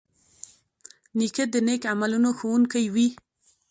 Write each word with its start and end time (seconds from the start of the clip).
نیکه 1.17 1.43
د 1.53 1.55
نیک 1.67 1.83
عملونو 1.91 2.29
ښوونکی 2.37 2.85
وي. 2.93 3.07